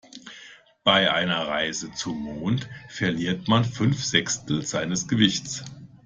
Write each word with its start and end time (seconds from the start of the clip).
Bei 0.83 1.11
einer 1.13 1.47
Reise 1.47 1.91
zum 1.93 2.23
Mond 2.23 2.67
verliert 2.89 3.47
man 3.47 3.63
fünf 3.63 4.03
Sechstel 4.03 4.65
seines 4.65 5.07
Gewichts. 5.07 5.63